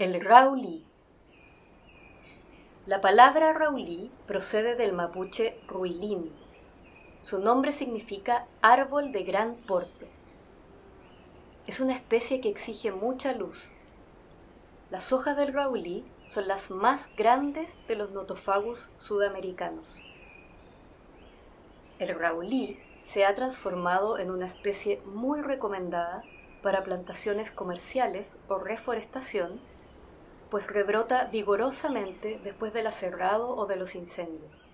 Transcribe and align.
El 0.00 0.18
raulí. 0.18 0.82
La 2.86 3.02
palabra 3.02 3.52
raulí 3.52 4.10
procede 4.26 4.74
del 4.74 4.94
mapuche 4.94 5.60
ruilín. 5.68 6.32
Su 7.20 7.38
nombre 7.38 7.70
significa 7.70 8.46
árbol 8.62 9.12
de 9.12 9.24
gran 9.24 9.56
porte. 9.56 10.08
Es 11.66 11.80
una 11.80 11.92
especie 11.92 12.40
que 12.40 12.48
exige 12.48 12.92
mucha 12.92 13.34
luz. 13.34 13.72
Las 14.88 15.12
hojas 15.12 15.36
del 15.36 15.52
raulí 15.52 16.10
son 16.24 16.48
las 16.48 16.70
más 16.70 17.14
grandes 17.14 17.76
de 17.86 17.96
los 17.96 18.10
notofagus 18.10 18.88
sudamericanos. 18.96 20.00
El 21.98 22.18
raulí 22.18 22.78
se 23.02 23.26
ha 23.26 23.34
transformado 23.34 24.16
en 24.16 24.30
una 24.30 24.46
especie 24.46 25.02
muy 25.04 25.42
recomendada 25.42 26.22
para 26.62 26.84
plantaciones 26.84 27.50
comerciales 27.50 28.38
o 28.48 28.58
reforestación 28.58 29.60
pues 30.50 30.66
rebrota 30.66 31.24
vigorosamente 31.26 32.40
después 32.42 32.72
del 32.72 32.86
aserrado 32.86 33.56
o 33.56 33.66
de 33.66 33.76
los 33.76 33.94
incendios. 33.94 34.66